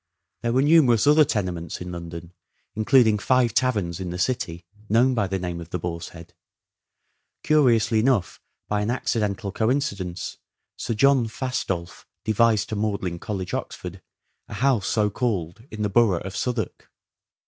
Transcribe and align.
There 0.41 0.51
were 0.53 0.63
numerous 0.63 1.05
other 1.05 1.23
tenements 1.23 1.79
in 1.79 1.91
London, 1.91 2.33
including 2.73 3.19
five 3.19 3.53
taverns 3.53 3.99
in 3.99 4.09
the 4.09 4.17
city 4.17 4.65
known 4.89 5.13
by 5.13 5.27
the 5.27 5.37
name 5.37 5.61
of 5.61 5.69
the 5.69 5.77
Boar's 5.77 6.09
Head.... 6.09 6.33
Curiously 7.43 7.99
enough 7.99 8.41
by 8.67 8.81
an 8.81 8.89
accidental 8.89 9.51
coincidence 9.51 10.37
Sir 10.75 10.95
John 10.95 11.27
Fastolf 11.27 12.07
devised 12.25 12.69
to 12.69 12.75
Magdalen 12.75 13.19
College, 13.19 13.53
Oxford, 13.53 14.01
a 14.47 14.55
house 14.55 14.87
so 14.87 15.11
called 15.11 15.65
in 15.69 15.83
the 15.83 15.87
borough 15.87 16.21
of 16.21 16.35
Southwark." 16.35 16.89